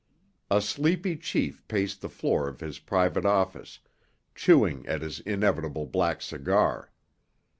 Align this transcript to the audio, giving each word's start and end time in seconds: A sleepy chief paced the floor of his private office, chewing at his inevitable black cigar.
A 0.49 0.61
sleepy 0.61 1.15
chief 1.15 1.61
paced 1.67 2.01
the 2.01 2.09
floor 2.09 2.47
of 2.47 2.59
his 2.59 2.79
private 2.79 3.23
office, 3.23 3.77
chewing 4.33 4.83
at 4.87 5.03
his 5.03 5.19
inevitable 5.19 5.85
black 5.85 6.23
cigar. 6.23 6.89